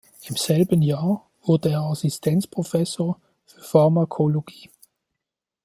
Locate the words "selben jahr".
0.35-1.29